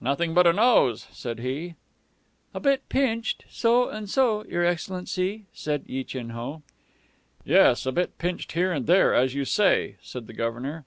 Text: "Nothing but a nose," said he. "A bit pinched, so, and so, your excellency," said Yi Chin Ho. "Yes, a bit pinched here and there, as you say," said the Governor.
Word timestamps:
"Nothing 0.00 0.32
but 0.32 0.46
a 0.46 0.52
nose," 0.52 1.08
said 1.10 1.40
he. 1.40 1.74
"A 2.54 2.60
bit 2.60 2.88
pinched, 2.88 3.44
so, 3.50 3.88
and 3.88 4.08
so, 4.08 4.44
your 4.44 4.64
excellency," 4.64 5.46
said 5.52 5.82
Yi 5.88 6.04
Chin 6.04 6.30
Ho. 6.30 6.62
"Yes, 7.44 7.84
a 7.84 7.90
bit 7.90 8.16
pinched 8.16 8.52
here 8.52 8.70
and 8.70 8.86
there, 8.86 9.12
as 9.12 9.34
you 9.34 9.44
say," 9.44 9.96
said 10.00 10.28
the 10.28 10.34
Governor. 10.34 10.84